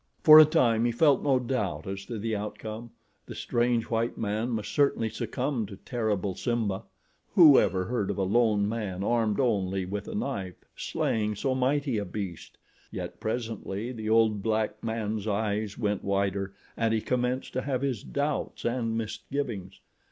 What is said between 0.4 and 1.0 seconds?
time he